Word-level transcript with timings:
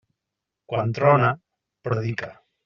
Quan 0.73 0.93
trona, 0.99 1.29
predica. 1.89 2.33